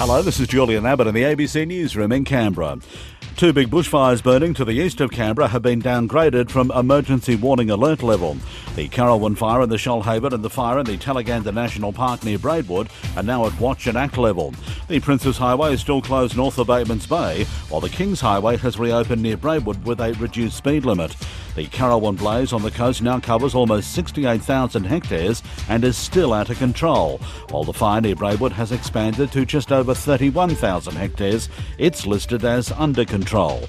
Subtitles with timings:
[0.00, 2.78] Hello, this is Julian Abbott in the ABC Newsroom in Canberra.
[3.36, 7.68] Two big bushfires burning to the east of Canberra have been downgraded from emergency warning
[7.68, 8.38] alert level.
[8.76, 12.38] The Currowan fire in the Shoalhaven and the fire in the Tallaganda National Park near
[12.38, 14.54] Braidwood are now at watch and act level.
[14.88, 18.78] The Princes Highway is still closed north of Batemans Bay, while the Kings Highway has
[18.78, 21.14] reopened near Braidwood with a reduced speed limit.
[21.56, 26.48] The Currowan blaze on the coast now covers almost 68,000 hectares and is still out
[26.48, 27.18] of control,
[27.50, 31.48] while the fire near Braidwood has expanded to just over 31,000 hectares.
[31.78, 33.62] It's listed as under control.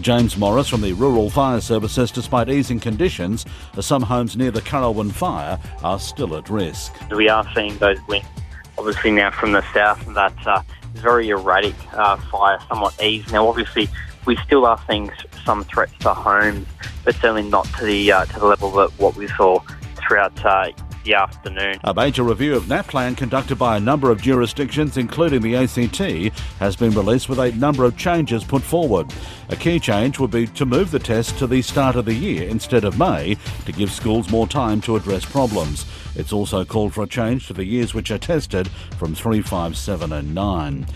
[0.00, 3.46] James Morris from the Rural Fire Service says despite easing conditions,
[3.80, 6.94] some homes near the Currowan fire are still at risk.
[7.10, 8.28] We are seeing those winds,
[8.76, 10.62] obviously now from the south, that uh,
[10.94, 13.32] very erratic uh, fire somewhat eased.
[13.32, 13.88] Now, obviously,
[14.28, 15.10] we still are seeing
[15.42, 16.66] some threats to homes,
[17.02, 19.58] but certainly not to the uh, to the level that what we saw
[19.96, 20.70] throughout uh,
[21.04, 21.80] the afternoon.
[21.84, 26.76] A major review of NAPLAN conducted by a number of jurisdictions, including the ACT, has
[26.76, 29.10] been released with a number of changes put forward.
[29.48, 32.46] A key change would be to move the test to the start of the year
[32.46, 35.86] instead of May to give schools more time to address problems.
[36.14, 39.74] It's also called for a change to the years which are tested from 3, 5,
[39.74, 40.86] 7 and 9.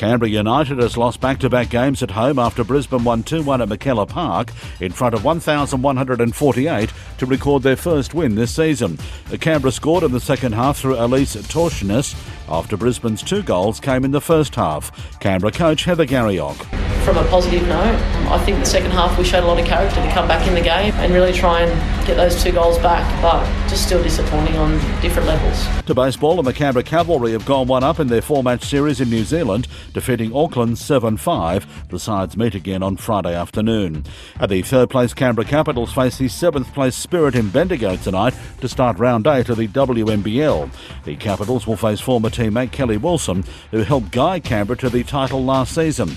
[0.00, 3.60] Canberra United has lost back to back games at home after Brisbane won 2 1
[3.60, 8.96] at McKellar Park in front of 1,148 to record their first win this season.
[9.42, 12.14] Canberra scored in the second half through Elise Thorsnes
[12.48, 15.20] after Brisbane's two goals came in the first half.
[15.20, 16.79] Canberra coach Heather Garriock.
[17.04, 17.96] From a positive note,
[18.30, 20.54] I think the second half we showed a lot of character to come back in
[20.54, 24.56] the game and really try and get those two goals back, but just still disappointing
[24.56, 25.66] on different levels.
[25.86, 29.08] To baseball, the Canberra Cavalry have gone one up in their four match series in
[29.08, 31.88] New Zealand, defeating Auckland 7 5.
[31.88, 34.04] The sides meet again on Friday afternoon.
[34.38, 38.68] At the third place, Canberra Capitals face the seventh place Spirit in Bendigo tonight to
[38.68, 40.70] start round eight of the WNBL.
[41.04, 45.42] The Capitals will face former teammate Kelly Wilson, who helped guide Canberra to the title
[45.42, 46.10] last season.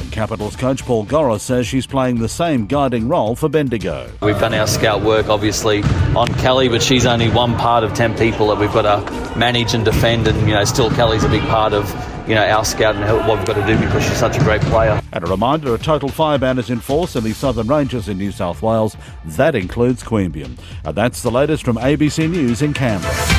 [0.00, 4.10] And Capitals coach Paul Goriss says she's playing the same guiding role for Bendigo.
[4.22, 5.82] We've done our scout work, obviously,
[6.14, 9.74] on Kelly, but she's only one part of 10 people that we've got to manage
[9.74, 10.26] and defend.
[10.28, 11.88] And, you know, still Kelly's a big part of,
[12.28, 14.60] you know, our scout and what we've got to do because she's such a great
[14.62, 15.00] player.
[15.12, 18.18] And a reminder, a total fire ban is in force in the Southern Ranges in
[18.18, 18.96] New South Wales.
[19.24, 20.58] That includes Queanbeyan.
[20.84, 23.35] And that's the latest from ABC News in Canberra.